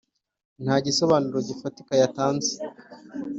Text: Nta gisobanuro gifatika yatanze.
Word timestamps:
Nta 0.63 0.75
gisobanuro 0.85 1.37
gifatika 1.49 1.93
yatanze. 2.01 2.51